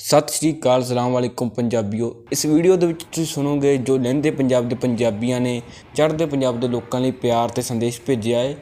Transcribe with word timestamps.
ਸਤਿ 0.00 0.32
ਸ਼੍ਰੀ 0.32 0.52
ਅਕਾਲ, 0.52 0.82
ਸਲਾਮ 0.82 1.12
ਵਾਲੇਕੁਮ 1.12 1.48
ਪੰਜਾਬੀਓ। 1.48 2.06
ਇਸ 2.32 2.44
ਵੀਡੀਓ 2.46 2.76
ਦੇ 2.76 2.86
ਵਿੱਚ 2.86 3.02
ਤੁਸੀਂ 3.02 3.24
ਸੁਣੋਗੇ 3.26 3.76
ਜੋ 3.76 3.96
ਲਹਿੰਦੇ 3.98 4.30
ਪੰਜਾਬ 4.30 4.68
ਦੇ 4.68 4.76
ਪੰਜਾਬੀਆਂ 4.76 5.40
ਨੇ, 5.40 5.60
ਚੜ੍ਹਦੇ 5.94 6.26
ਪੰਜਾਬ 6.26 6.60
ਦੇ 6.60 6.68
ਲੋਕਾਂ 6.68 7.00
ਲਈ 7.00 7.10
ਪਿਆਰ 7.10 7.48
ਤੇ 7.48 7.62
ਸੰਦੇਸ਼ 7.62 8.00
ਭੇਜਿਆ 8.06 8.38
ਹੈ। 8.38 8.56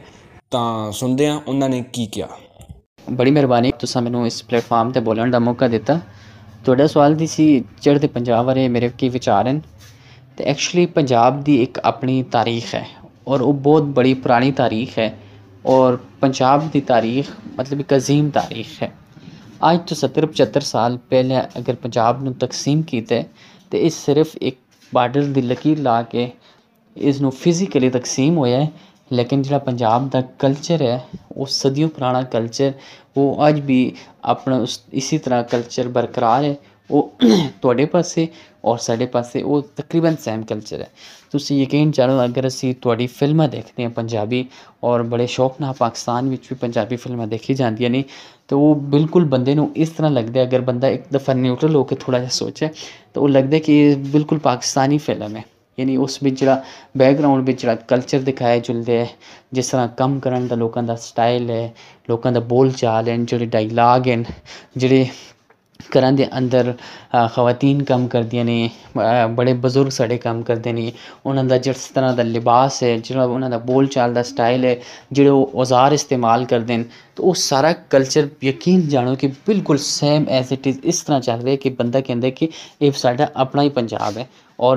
ਤਾਂ 0.51 0.93
ਸੁਣਦੇ 0.93 1.29
ਹਾਂ 1.29 1.41
ਉਹਨਾਂ 1.49 1.69
ਨੇ 1.69 1.83
ਕੀ 1.93 2.07
ਕਿਹਾ। 2.07 2.29
ਬੜੀ 3.13 3.31
ਮਿਹਰਬਾਨੀ 3.31 3.73
ਤੁਸੀਂ 3.81 4.03
ਮੈਨੂੰ 4.03 4.27
ਇਸ 4.27 4.43
ਪਲੇਟਫਾਰਮ 4.45 4.93
ਤੇ 4.93 5.01
ਬੋਲਣ 5.01 5.31
ਦਾ 5.31 5.39
ਮੌਕਾ 5.39 5.69
ਦਿੱਤਾ। 5.69 6.01
ਤੁਹਾਡਾ 6.65 6.87
ਸਵਾਲ 6.87 7.15
ਦੀ 7.15 7.27
ਸੀ, 7.27 7.65
ਚੜ੍ਹਦੇ 7.83 8.07
ਪੰਜਾਬ 8.09 8.47
ਬਾਰੇ 8.47 8.69
ਮੇਰੇ 8.69 8.91
ਕੀ 8.99 9.09
ਵਿਚਾਰ 9.09 9.49
ਹਨ? 9.49 9.61
ਤੇ 10.37 10.45
ਐਕਚੁਅਲੀ 10.45 10.87
ਪੰਜਾਬ 10.87 11.43
ਦੀ 11.45 11.63
ਇੱਕ 11.63 11.79
ਆਪਣੀ 11.85 12.23
ਤਾਰੀਖ 12.23 12.75
ਹੈ 12.75 12.87
ਔਰ 13.29 13.41
ਉਹ 13.41 13.53
ਬਹੁਤ 13.53 13.83
ਬੜੀ 13.95 14.15
ਪੁਰਾਣੀ 14.15 14.53
ਤਾਰੀਖ 14.53 14.99
ਹੈ 14.99 15.13
ਔਰ 15.67 15.99
ਪੰਜਾਬ 16.21 16.71
ਦੀ 16.71 16.81
ਤਾਰੀਖ 16.81 17.31
ਮਤਲਬ 17.59 17.81
ਇੱਕ 17.81 17.95
ਅਜ਼ੀਮ 17.97 18.31
ਤਾਰੀਖ 18.31 18.83
ਹੈ। 18.83 18.93
ਅੱਜ 19.61 19.79
ਤੋਂ 19.89 19.97
70 19.99 20.27
75 20.33 20.65
ਸਾਲ 20.65 20.97
ਪਹਿਲੇ 21.11 21.41
ਅਗਰ 21.59 21.75
ਪੰਜਾਬ 21.77 22.23
ਨੂੰ 22.23 22.35
ਤਕਸੀਮ 22.37 22.83
ਕੀਤਾ 22.83 23.15
ਹੈ 23.15 23.25
ਤੇ 23.73 23.79
ਇਹ 23.79 23.91
ਸਿਰਫ 23.91 24.37
ਇੱਕ 24.43 24.59
ਬਾਰਡਰ 24.93 25.25
ਦੀ 25.33 25.43
ਲਕੀਰ 25.43 25.79
ਲਾ 25.79 26.03
ਕੇ 26.03 26.31
ਇਸ 26.97 27.21
ਨੂੰ 27.21 27.31
ਫਿਜ਼ੀਕਲੀ 27.33 27.91
ਤਕਸੀਮ 27.91 28.39
ਹੋਇਆ 28.39 28.61
ਹੈ 28.61 28.71
ਲੇਕਿਨ 29.13 29.43
ਜਿਹੜਾ 29.43 29.59
ਪੰਜਾਬ 29.61 30.09
ਦਾ 30.09 30.21
ਕਲਚਰ 30.39 30.83
ਹੈ 30.83 31.01
ਉਹ 31.37 31.47
ਸਦੀਆਂ 31.47 31.89
ਪੁਰਾਣਾ 31.89 32.23
ਕਲਚਰ 32.29 32.73
ਉਹ 33.17 33.49
ਅੱਜ 33.49 33.61
ਵੀ 33.61 33.81
ਆਪਣਾ 34.25 34.57
ਉਸ 34.59 34.81
ਇਸੇ 34.93 35.19
ਤਰ੍ਹਾਂ 35.19 35.43
ਕਲਚਰ 35.45 35.89
ਬਰਕਰਾਰ 35.89 36.45
ਹੈ 36.45 36.55
ਉਹ 36.91 37.13
ਤੁਹਾਡੇ 37.63 37.85
ਪਾਸੇ 37.85 38.27
ਔਰ 38.65 38.79
ਸਾਡੇ 38.79 39.07
ਪਾਸੇ 39.07 39.43
ਉਹ 39.43 39.63
ਤਕਰੀਬਨ 39.77 40.17
ਸੇਮ 40.17 40.43
ਕਲਚਰ 40.43 40.81
ਹੈ 40.81 40.89
ਤੁਸੀਂ 41.31 41.61
ਯਕੀਨ 41.63 41.91
ਜਾਣੋ 41.91 42.25
ਅਗਰ 42.25 42.47
ਅਸੀਂ 42.47 42.75
ਤੁਹਾਡੀ 42.75 43.07
ਫਿਲਮਾਂ 43.07 43.49
ਦੇਖਦੇ 43.49 43.83
ਹਾਂ 43.83 43.91
ਪੰਜਾਬੀ 43.91 44.45
ਔਰ 44.85 45.03
ਬੜੇ 45.03 45.27
ਸ਼ੌਕ 45.27 45.61
ਨਾਲ 45.61 45.75
ਪਾਕਿਸਤਾਨ 45.79 46.29
ਵਿੱਚ 46.29 46.47
ਵੀ 46.51 46.57
ਪੰਜਾਬੀ 46.57 46.97
ਫਿਲਮਾਂ 46.97 47.27
ਦੇਖੀ 47.27 47.55
ਜਾਂਦੀਆਂ 47.55 47.91
ਨੇ 47.91 48.05
ਤਾਂ 48.49 48.59
ਉਹ 48.59 48.75
ਬਿਲਕੁਲ 48.91 49.25
ਬੰਦੇ 49.25 49.55
ਨੂੰ 49.55 49.71
ਇਸ 49.77 49.91
ਤਰ੍ਹਾਂ 49.91 50.11
ਲੱਗਦਾ 50.11 50.43
ਅਗਰ 50.43 50.61
ਬੰਦਾ 50.61 50.89
ਇੱਕ 50.89 51.05
ਦਫਾ 51.13 51.33
ਨਿਊਟਰਲ 51.33 51.77
ਹੋ 51.77 51.85
ਕੇ 51.85 51.97
ਥੋੜਾ 52.01 52.19
ਜਿਹਾ 52.19 52.31
ਸੋਚੇ 52.31 52.69
ਤਾਂ 53.15 53.23
ਉਹ 53.23 53.29
ਲੱਗਦਾ 53.29 53.59
ਕਿ 53.59 53.79
ਇਹ 53.81 53.97
ਬਿਲਕੁਲ 53.97 54.39
ਪਾਕਿਸਤਾਨੀ 54.39 54.99
ਫਿਲਮ 54.99 55.37
ਹੈ 55.37 55.45
ਯਾਨੀ 55.79 55.97
ਉਸ 55.97 56.23
ਵਿੱਚ 56.23 56.39
ਜਿਹੜਾ 56.41 56.63
ਬੈਕਗਰਾਉਂਡ 56.97 57.45
ਵਿੱਚ 57.47 57.61
ਜਿਹੜਾ 57.61 57.75
ਕਲਚਰ 57.89 58.21
ਦਿਖਾਇਆ 58.21 58.59
ਜੁਲਦਾ 58.59 58.93
ਹੈ 58.93 59.09
ਜਿਸ 59.53 59.69
ਤਰ੍ਹਾਂ 59.69 59.89
ਕੰਮ 59.89 60.19
ਕਰਨ 60.21 60.47
ਦਾ 60.49 60.57
ਲੋਕਾਂ 60.57 60.83
ਦਾ 60.83 60.95
ਸਟਾਈਲ 60.97 61.51
ਹੈ 61.51 61.73
ਲੋਕਾਂ 62.11 62.33
ਦਾ 62.33 62.41
ਬੋਲ 62.41 62.71
ਚਾਲ 62.73 63.09
ਹੈ 63.09 63.17
ਜਿਹੜੇ 63.17 63.47
ਡਾਇਲਾਗ 63.47 64.09
ਹਨ 64.09 64.25
ਜਿਹੜੇ 64.77 65.07
ਘਰਾਂ 65.93 66.13
ਦੇ 66.13 66.27
ਅੰਦਰ 66.39 66.73
ਖਵਾਤੀਨ 67.35 67.83
ਕੰਮ 67.85 68.07
ਕਰਦੀਆਂ 68.09 68.45
ਨੇ 68.45 68.71
ਬੜੇ 69.31 69.53
ਬਜ਼ੁਰਗ 69.57 69.91
ਸਾਡੇ 69.91 70.19
ਕੰਮ 70.19 70.43
ਕਰਦੇ 70.43 70.73
ਨੇ 70.73 70.93
ਉਹਨਾਂ 71.27 71.45
ਦਾ 71.45 71.59
ਜਿਸ 71.59 71.87
ਤਰ੍ਹਾਂ 71.87 72.13
ਦਾ 72.13 72.23
ਲਿਬਾਸ 72.23 72.83
ਹੈ 72.83 72.97
ਜਿਹੜਾ 72.99 73.25
ਉਹਨਾਂ 73.25 73.51
ਦਾ 73.51 73.59
ਬੋਲ 73.67 73.87
ਚਾਲ 73.87 74.15
ਦਾ 74.15 74.23
ਸਟਾਈਲ 74.23 74.65
ਹੈ 74.65 74.77
ਜਿਹੜੇ 75.13 75.31
ਉਹ 75.31 75.53
ਔਜ਼ਾਰ 75.55 75.93
ਇਸਤੇਮਾਲ 75.93 76.45
ਕਰਦੇ 76.45 76.77
ਨੇ 76.77 76.85
ਤਾਂ 77.17 77.25
ਉਹ 77.25 77.35
ਸਾਰਾ 77.35 77.73
ਕਲਚਰ 77.91 78.29
ਯਕੀਨ 78.45 78.89
ਜਾਣੋ 78.89 79.15
ਕਿ 79.15 79.27
ਬਿਲਕੁਲ 79.47 79.79
ਸੇਮ 79.79 80.27
ਐਜ਼ 80.31 80.53
ਇਟ 80.53 80.67
ਇਜ਼ 80.67 80.79
ਇਸ 80.85 81.03
ਤਰ੍ਹਾਂ 81.03 81.21
ਚੱਲ 81.21 81.41
ਰਿਹਾ 81.41 81.57
ਕਿ 81.57 81.71
ਬੰਦਾ 81.71 82.01
ਕਹਿੰਦਾ 82.01 82.31
ਕਿ 82.31 82.49
ਇਹ 82.83 82.93
ਸਾਡਾ 82.93 83.29
ਆਪਣਾ 83.37 83.63
ਹੀ 83.63 83.69
ਪੰਜਾਬ 83.71 84.19
ਹੈ 84.19 84.29
ਔਰ 84.61 84.77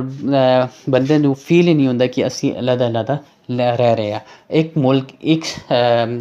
ਬੰਦੇ 0.90 1.18
ਨੂੰ 1.18 1.36
ਫੀਲ 1.36 1.68
ਹੀ 1.68 1.74
ਨਹੀਂ 1.74 1.88
ਹੁੰਦਾ 1.88 2.08
ਕਿ 2.08 2.28
ਅਸੀਂ 2.28 2.54
ਅਲੱਗ 2.60 2.80
ਅਲੱਗ 2.80 3.12
ਰਹਿ 3.52 3.96
ਰਹੇ 3.96 4.14
ਆ 4.14 4.20
ਇੱਕ 4.50 4.78
ਮੁਲਕ 4.78 5.08
ਇੱਕ 5.22 5.44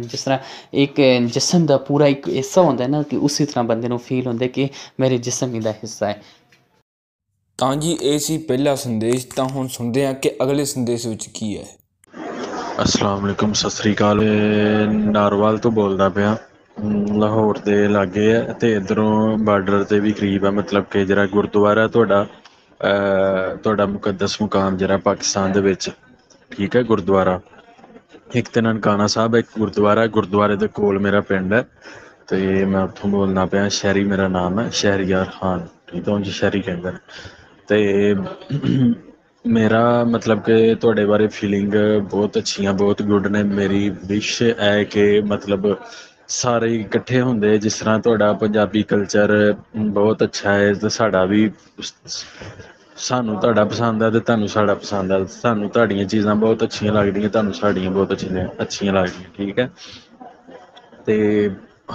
ਜਿਸ 0.01 0.23
ਤਰ੍ਹਾਂ 0.23 0.39
ਇੱਕ 0.73 1.01
ਜਿਸਮ 1.25 1.65
ਦਾ 1.65 1.77
ਪੂਰਾ 1.77 2.07
ਇੱਕ 2.07 2.27
ਹਿੱਸਾ 2.29 2.61
ਹੁੰਦਾ 2.61 2.87
ਨਾ 2.87 3.03
ਕਿ 3.03 3.17
ਉਸੇ 3.17 3.45
ਤਰ੍ਹਾਂ 3.45 3.63
ਬੰਦੇ 3.63 3.87
ਨੂੰ 3.87 3.99
ਫੀਲ 3.99 4.27
ਹੁੰਦਾ 4.27 4.47
ਕਿ 4.47 4.69
ਮੇਰੇ 4.99 5.17
ਜਿਸਮ 5.17 5.59
ਦਾ 5.59 5.71
ਹਿੱਸਾ 5.71 6.07
ਹੈ। 6.07 6.21
ਤਾਂ 7.59 7.75
ਜੀ 7.75 7.97
ਇਹ 8.01 8.19
ਸੀ 8.19 8.37
ਪਹਿਲਾ 8.37 8.75
ਸੰਦੇਸ਼। 8.75 9.27
ਤਾਂ 9.35 9.45
ਹੁਣ 9.45 9.67
ਸੁਣਦੇ 9.67 10.05
ਹਾਂ 10.05 10.13
ਕਿ 10.13 10.31
ਅਗਲੇ 10.43 10.65
ਸੰਦੇਸ਼ 10.65 11.07
ਵਿੱਚ 11.07 11.27
ਕੀ 11.33 11.57
ਹੈ। 11.57 11.65
ਅਸਲਾਮ 12.83 13.21
ਵਾਲੇਕੁਮ 13.21 13.53
ਸਤਿ 13.53 13.69
ਸ੍ਰੀ 13.69 13.93
ਅਕਾਲ। 13.93 14.23
ਨਾਰਵਾਲ 15.11 15.57
ਤੋਂ 15.57 15.71
ਬੋਲਦਾ 15.71 16.09
ਪਿਆ। 16.09 16.37
ਲਾਹੌਰ 17.17 17.57
ਦੇ 17.57 17.87
ਲਾਗੇ 17.87 18.31
ਹੈ 18.33 18.53
ਤੇ 18.53 18.71
ਇਧਰੋਂ 18.73 19.37
ਬਾਰਡਰ 19.37 19.83
ਤੇ 19.83 19.99
ਵੀ 19.99 20.11
ਕਰੀਬ 20.11 20.45
ਹੈ। 20.45 20.51
ਮਤਲਬ 20.51 20.85
ਕਿ 20.91 21.05
ਜਿਹੜਾ 21.05 21.25
ਗੁਰਦੁਆਰਾ 21.25 21.87
ਤੁਹਾਡਾ 21.87 22.25
ਤੁਹਾਡਾ 23.63 23.85
ਮੁਕੱਦਸ 23.85 24.41
ਮੁਕਾਮ 24.41 24.77
ਜਿਹੜਾ 24.77 24.97
ਪਾਕਿਸਤਾਨ 24.97 25.51
ਦੇ 25.51 25.61
ਵਿੱਚ 25.61 25.89
ਠੀਕ 26.51 26.75
ਹੈ, 26.75 26.81
ਗੁਰਦੁਆਰਾ। 26.83 27.39
ਇੱਕ 28.35 28.49
ਤੇ 28.49 28.61
ਨਨਕਾਣਾ 28.61 29.07
ਸਾਹਿਬ, 29.07 29.35
ਇੱਕ 29.35 29.47
ਗੁਰਦੁਆਰਾ। 29.57 30.05
ਗੁਰਦੁਆਰੇ 30.07 30.55
ਦੇ 30.55 30.67
ਕੋਲ 30.67 30.99
ਮੇਰਾ 30.99 31.21
ਪਿੰਡ 31.21 31.53
ਹੈ 31.53 31.65
ਤੇ 32.27 32.65
ਮੈਂ 32.65 32.81
ਉੱਥੋਂ 32.83 33.09
ਬੋਲਦਾ 33.09 33.45
ਪਿਆ, 33.45 33.67
ਸ਼ਹਿਰੀ 33.69 34.03
ਮੇਰਾ 34.03 34.27
ਨਾਮ 34.27 34.59
ਹੈ, 34.59 34.69
ਸ਼ਹਿਰੀਆਰ 34.71 35.25
ਖਾਨ। 35.39 35.67
ਠੀਕ 35.87 36.07
ਹੈ 36.07 36.13
ਉਂਝ 36.13 36.29
ਸ਼ਹਿਰੀ 36.29 36.61
ਕਹਿੰਦੇ 36.61 36.91
ਨੇ 36.91 36.97
ਤੇ 37.67 38.15
ਮੇਰਾ 39.45 40.03
ਮਤਲਬ 40.03 40.41
ਕਿ 40.43 40.75
ਤੁਹਾਡੇ 40.75 41.05
ਬਾਰੇ 41.05 41.27
ਫੀਲਿੰਗ 41.27 41.73
ਬਹੁਤ 42.01 42.37
ਅੱਛੀਆਂ 42.37 42.73
ਬਹੁਤ 42.73 43.01
ਗੁੱਡ 43.01 43.27
ਨੇ। 43.27 43.43
ਮੇਰੀ 43.43 43.89
ਵਿਸ਼ 44.05 44.41
ਹੈ 44.59 44.83
ਕਿ 44.83 45.21
ਮਤਲਬ 45.21 45.67
ਸਾਰੇ 46.31 46.75
ਇਕੱਠੇ 46.75 47.21
ਹੁੰਦੇ, 47.21 47.57
ਜਿਸ 47.57 47.75
ਤਰ੍ਹਾਂ 47.79 47.97
ਤੁਹਾਡਾ 47.99 48.31
ਪੰਜਾਬੀ 48.33 48.83
ਕਲਚਰ 48.83 49.31
ਬਹੁਤ 49.77 50.23
ਅੱਛਾ 50.23 50.53
ਹੈ, 50.53 50.73
ਤੇ 50.73 50.89
ਸਾਡਾ 50.89 51.23
ਵੀ 51.25 51.49
ਸਾਨੂੰ 52.97 53.39
ਤੁਹਾਡਾ 53.41 53.63
ਪਸੰਦ 53.65 54.03
ਆ 54.03 54.09
ਤੇ 54.09 54.19
ਤੁਹਾਨੂੰ 54.19 54.47
ਸਾਡਾ 54.47 54.73
ਪਸੰਦ 54.75 55.11
ਆ 55.11 55.23
ਸਾਨੂੰ 55.31 55.69
ਤੁਹਾਡੀਆਂ 55.69 56.05
ਚੀਜ਼ਾਂ 56.05 56.35
ਬਹੁਤ 56.35 56.63
ਅੱਛੀਆਂ 56.63 56.93
ਲੱਗਦੀਆਂ, 56.93 57.29
ਤੁਹਾਨੂੰ 57.29 57.53
ਸਾਡੀਆਂ 57.53 57.91
ਬਹੁਤ 57.91 58.11
ਅੱਛੀਆਂ 58.13 58.47
ਅੱਛੀਆਂ 58.61 58.93
ਲੱਗਦੀਆਂ, 58.93 59.29
ਠੀਕ 59.37 59.59
ਹੈ? 59.59 59.69
ਤੇ 61.05 61.49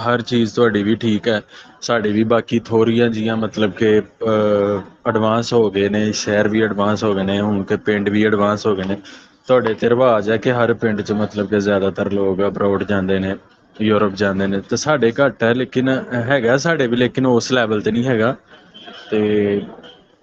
ਹਰ 0.05 0.21
ਚੀਜ਼ 0.21 0.53
ਤੁਹਾਡੀ 0.55 0.83
ਵੀ 0.83 0.95
ਠੀਕ 0.95 1.27
ਹੈ। 1.27 1.41
ਸਾਡੇ 1.81 2.11
ਵੀ 2.11 2.23
ਬਾਕੀ 2.23 2.59
ਥੋੜ੍ਹੀਆਂ 2.65 3.09
ਜੀਆਂ 3.09 3.35
ਮਤਲਬ 3.37 3.71
ਕਿ 3.73 4.01
ਐਡਵਾਂਸ 5.09 5.53
ਹੋ 5.53 5.69
ਗਏ 5.71 5.89
ਨੇ, 5.89 6.11
ਸ਼ਹਿਰ 6.13 6.47
ਵੀ 6.47 6.61
ਐਡਵਾਂਸ 6.63 7.03
ਹੋ 7.03 7.13
ਗਏ 7.15 7.23
ਨੇ, 7.23 7.39
ਹੁਣ 7.41 7.63
ਕਿ 7.63 7.77
ਪਿੰਡ 7.77 8.09
ਵੀ 8.09 8.25
ਐਡਵਾਂਸ 8.25 8.65
ਹੋ 8.67 8.75
ਗਏ 8.75 8.83
ਨੇ। 8.83 8.97
ਤੁਹਾਡੇ 9.47 9.73
ਤੇ 9.73 9.89
ਰਿਵਾਜ 9.89 10.29
ਹੈ 10.29 10.37
ਕਿ 10.37 10.51
ਹਰ 10.51 10.73
ਪਿੰਡ 10.73 11.01
'ਚ 11.01 11.11
ਮਤਲਬ 11.13 11.49
ਕਿ 11.49 11.59
ਜ਼ਿਆਦਾਤਰ 11.59 12.11
ਲੋਕ 12.11 12.41
ਅਬਰੋਡ 12.47 12.83
ਜਾਂਦੇ 12.83 13.19
ਨੇ। 13.19 13.35
ਯੂਰਪ 13.81 14.13
ਜਾਂਦੇ 14.15 14.47
ਨੇ 14.47 14.59
ਤੇ 14.61 14.75
ਸਾਡੇ 14.77 15.11
ਘੱਟ 15.19 15.43
ਹੈ, 15.43 15.53
ਲੇਕਿਨ 15.53 15.89
ਹੈਗਾ 16.29 16.57
ਸਾਡੇ 16.57 16.87
ਵੀ, 16.87 16.97
ਲੇਕਿਨ 16.97 17.25
ਉਸ 17.25 17.51
ਲੈਵਲ 17.51 17.81
ਤੇ 17.81 17.91
ਨਹੀਂ 17.91 18.03
ਹੈਗਾ। 18.05 18.35
ਤੇ 19.11 19.61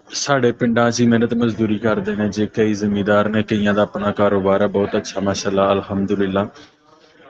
ਸਾਡੇ 0.09 0.51
ਪਿੰਡਾਂ 0.53 0.91
'ਚ 0.91 1.01
ਹੀ 1.01 1.07
ਮਿਹਨਤ 1.07 1.35
ਮਜ਼ਦੂਰੀ 1.35 1.79
ਕਰਦੇ 1.79 2.15
ਨੇ, 2.17 2.29
ਜੇ 2.29 2.47
ਕਈ 2.47 2.75
ਜ਼ਿਮੀਦਾਰ 2.75 3.29
ਨੇ, 3.29 3.43
ਕਈਆਂ 3.43 3.75
ਦਾ 3.75 3.83
ਆਪਣਾ 3.83 4.11
ਕਾਰੋਬਾਰ 4.13 4.63
ਹੈ 4.63 4.67
ਬਹੁਤ 4.69 4.97
ਅੱਛਾ, 4.97 5.21
ਮਾਸ਼ਾਅੱਲਾ, 5.21 5.71
ਅਲਹਮਦੁਲਿਲਾ। 5.73 6.49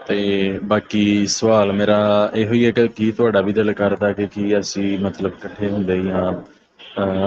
ਤੇ 0.09 0.59
ਬਾਕੀ 0.65 1.27
ਸਵਾਲ 1.27 1.73
ਮੇਰਾ 1.73 1.99
ਇਹੋ 2.35 2.53
ਹੀ 2.53 2.65
ਹੈ 2.67 2.71
ਕਿ 2.71 2.87
ਕੀ 2.89 3.11
ਤੁਹਾਡਾ 3.13 3.41
ਵੀ 3.41 3.53
ਦਿਲ 3.53 3.73
ਕਰਦਾ 3.73 4.13
ਕਿ 4.13 4.27
ਕੀ 4.27 4.59
ਅਸੀਂ 4.59 4.99
ਮਤਲਬ 4.99 5.33
ਇਕੱਠੇ 5.33 5.69
ਹੁੰਦੇ 5.69 6.01
ਜਾਂ 6.03 6.33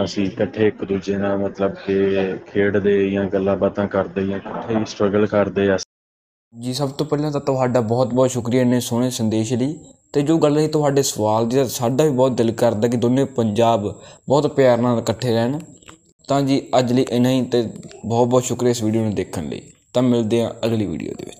ਅਸੀਂ 0.03 0.25
ਇਕੱਠੇ 0.25 0.67
ਇੱਕ 0.67 0.83
ਦੂਜੇ 0.85 1.15
ਨਾਲ 1.17 1.37
ਮਤਲਬ 1.37 1.73
ਕਿ 1.85 2.37
ਖੇਡਦੇ 2.47 3.09
ਜਾਂ 3.11 3.23
ਗੱਲਾਂ 3.25 3.55
ਬਾਤਾਂ 3.57 3.87
ਕਰਦੇ 3.87 4.25
ਜਾਂ 4.27 4.37
ਇਕੱਠੇ 4.37 4.75
ਹੀ 4.75 4.85
ਸਟਰਗਲ 4.85 5.25
ਕਰਦੇ 5.27 5.69
ਆ? 5.69 5.77
ਜੀ, 6.53 6.73
ਸਭ 6.73 6.89
ਤੋਂ 6.89 7.05
ਪਹਿਲਾਂ 7.05 7.31
ਤਾਂ 7.31 7.41
ਤੁਹਾਡਾ 7.41 7.81
ਬਹੁਤ-ਬਹੁਤ 7.81 8.31
ਸ਼ੁਕਰੀਆ 8.31 8.61
ਇੰਨੇ 8.61 8.79
ਸੋਹਣੇ 8.79 9.09
ਸੰਦੇਸ਼ 9.09 9.53
ਲਈ। 9.53 9.79
ਤੇ 10.13 10.21
ਜੋ 10.21 10.37
ਗੱਲ 10.37 10.57
ਹੈ 10.57 10.67
ਤੁਹਾਡੇ 10.67 11.01
ਸਵਾਲ 11.01 11.49
ਦੀ 11.49 11.57
ਸਾਡਾ 11.67 12.03
ਵੀ 12.03 12.09
ਬਹੁਤ 12.09 12.31
ਦਿਲ 12.31 12.51
ਕਰਦਾ 12.51 12.87
ਕਿ 12.87 12.97
ਦੋਨੇ 12.97 13.25
ਪੰਜਾਬ 13.25 14.01
ਬਹੁਤ 14.29 14.47
ਪਿਆਰ 14.47 14.77
ਨਾਲ 14.77 14.99
ਇਕੱਠੇ 14.99 15.33
ਰਹਿਣ। 15.33 15.59
ਤਾਂ 16.27 16.41
ਜੀ, 16.41 16.61
ਅੱਜ 16.79 16.93
ਲਈ 16.93 17.05
ਇੰਨਾ 17.09 17.29
ਹੀ 17.29 17.41
ਤੇ 17.41 17.69
ਬਹੁਤ-ਬਹੁਤ 18.05 18.43
ਸ਼ੁਕਰੀਆ 18.43 18.71
ਇਸ 18.71 18.83
ਵੀਡੀਓ 18.83 19.01
ਨੂੰ 19.01 19.15
ਦੇਖਣ 19.15 19.49
ਲਈ। 19.49 19.61
ਤਾਂ 19.93 20.03
ਮਿਲਦੇ 20.03 20.43
ਹਾਂ 20.43 20.51
ਅਗਲੀ 20.65 20.85
ਵੀਡੀਓ 20.85 21.13
ਦੇ 21.17 21.23
ਵਿੱਚ। 21.25 21.36